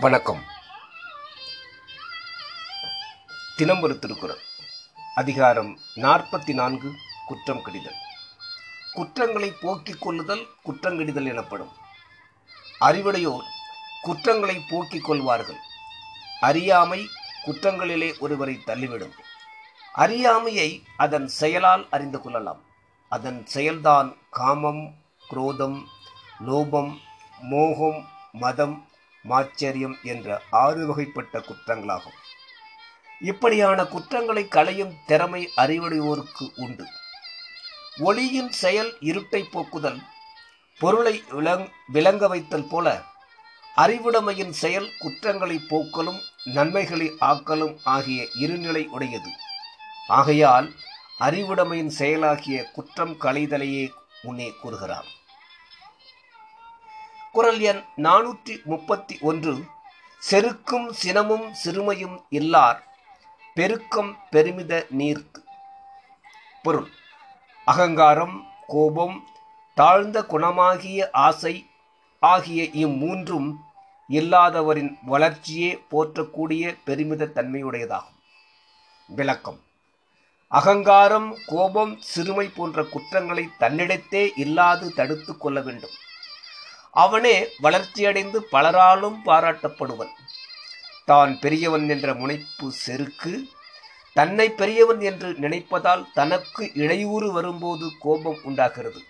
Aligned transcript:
வணக்கம். 0.00 0.44
தினம் 3.56 3.80
ஒரு 3.80 3.98
திருக்குறள். 3.98 4.38
அதிகாரம் 5.14 5.78
நாற்பத்தி 5.96 6.54
நான்கு 6.54 6.92
குற்றம் 7.26 7.62
கடிதல். 7.62 7.94
குற்றங்களை 8.92 9.52
போக்கிக் 9.60 10.00
கொள்ளுதல் 10.00 10.46
குற்றங்கடிதல் 10.64 11.28
எனப்படும். 11.28 11.70
அறிவுடையோர் 12.80 13.44
குற்றங்களை 14.02 14.64
போக்கிக் 14.70 15.04
கொள்வார்கள். 15.04 15.58
அறியாமை 16.40 17.08
குற்றங்களிலே 17.46 18.18
ஒருவரை 18.18 18.62
தள்ளிவிடும். 18.66 19.12
அறியாமையை 19.92 20.82
அதன் 20.96 21.28
செயலால் 21.28 21.86
அறிந்து 21.90 22.20
கொள்ளலாம். 22.20 22.60
அதன் 23.08 23.46
செயல்தான் 23.54 24.16
காமம் 24.30 24.94
குரோதம் 25.28 25.88
லோபம் 26.46 27.00
மோகம் 27.40 28.08
மதம் 28.32 28.89
மாச்சரியம் 29.28 29.96
என்ற 30.02 30.42
ஆறு 30.50 30.82
வகைப்பட்ட 30.86 31.38
குற்றங்களாகும். 31.38 32.18
இப்படியான 33.20 33.84
குற்றங்களை 33.84 34.48
களையும் 34.48 34.94
திறமை 35.06 35.50
அறிவுடையோருக்கு 35.56 36.50
உண்டு. 36.56 36.84
ஒளியின் 37.98 38.52
செயல் 38.52 38.96
இருட்டை 39.00 39.44
போக்குதல் 39.52 40.00
பொருளை 40.78 41.22
விளங் 41.30 41.68
விளங்க 41.86 42.28
வைத்தல் 42.28 42.68
போல 42.70 43.02
அறிவுடைமையின் 43.76 44.52
செயல் 44.52 44.92
குற்றங்களை 44.98 45.56
போக்கலும் 45.56 46.20
நன்மைகளை 46.44 47.12
ஆக்கலும் 47.20 47.76
ஆகிய 47.84 48.26
இருநிலை 48.40 48.86
உடையது. 48.86 49.30
ஆகையால் 50.08 50.72
அறிவுடைமையின் 51.18 51.92
செயலாகிய 51.98 52.70
குற்றம் 52.72 53.16
களைதலையே 53.20 53.88
முன்னே 54.22 54.52
கூறுகிறார். 54.60 55.04
குரல் 57.32 57.60
எண் 57.60 57.82
நானூற்றி 57.96 58.54
முப்பத்தி 58.64 59.18
ஒன்று 59.20 59.52
செருக்கும் 60.30 60.86
சினமும் 61.02 61.44
சிறுமையும் 61.64 62.16
இல்லார் 62.30 62.80
பெருக்கம் 63.54 64.10
பெருமித 64.30 64.86
நீர்க்கு 64.98 65.40
பொருள். 66.62 66.88
அகங்காரம் 67.64 68.36
கோபம் 68.66 69.16
தாழ்ந்த 69.74 70.24
குணமாகிய 70.28 71.08
ஆசை 71.12 71.54
ஆகிய 72.18 72.62
இம்மூன்றும் 72.82 73.48
இல்லாதவரின் 74.08 74.92
வளர்ச்சியே 75.12 75.70
போற்றக்கூடிய 75.90 76.74
பெருமித 76.84 77.30
தன்மையுடையதாகும். 77.34 78.20
விளக்கம். 79.06 79.60
அகங்காரம் 80.48 81.36
கோபம் 81.46 81.96
சிறுமை 82.12 82.48
போன்ற 82.48 82.82
குற்றங்களை 82.82 83.48
தன்னிடத்தே 83.58 84.28
இல்லாது 84.36 84.86
தடுத்து 84.94 85.36
கொள்ள 85.36 85.60
வேண்டும். 85.60 85.96
அவனே 86.90 87.48
வளர்ச்சியடைந்து 87.62 88.40
பலராலும் 88.52 89.18
பாராட்டப்படுவன். 89.24 90.12
தான் 91.04 91.38
பெரியவன் 91.38 91.88
என்ற 91.88 92.14
முனைப்பு 92.14 92.72
செருக்கு 92.72 93.48
தன்னை 94.12 94.50
பெரியவன் 94.50 95.00
என்று 95.00 95.32
நினைப்பதால் 95.32 96.06
தனக்கு 96.14 96.70
இடையூறு 96.74 97.32
வரும்போது 97.32 97.92
கோபம் 98.00 98.38
உண்டாகிறது. 98.42 99.02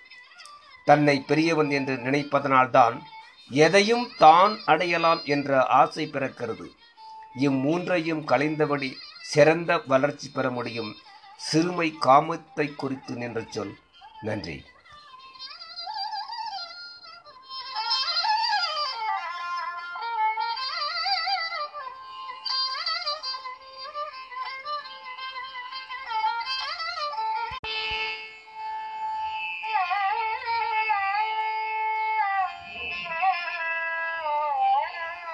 தன்னை 0.84 1.24
பெரியவன் 1.26 1.70
என்று 1.70 1.96
நினைப்பதனால்தான் 1.96 3.00
எதையும் 3.48 4.10
தான் 4.18 4.58
அடையலாம் 4.66 5.20
என்ற 5.24 5.64
ஆசை 5.64 6.06
பிறக்கிறது. 6.06 6.66
இம்மூன்றையும் 7.40 8.22
கலைந்தபடி 8.26 8.92
சிறந்த 9.22 9.80
வளர்ச்சி 9.86 10.28
பெற 10.28 10.50
முடியும். 10.50 10.94
சிறுமை 11.36 11.94
காமத்தை 12.00 12.74
குறித்து 12.74 13.14
நின்ற 13.14 13.44
சொல். 13.50 13.76
நன்றி. 14.20 14.64
Bye. 34.92 35.29